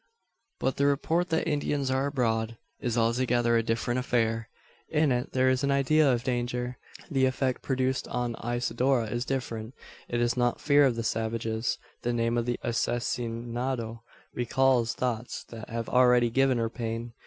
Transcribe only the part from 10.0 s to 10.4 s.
It is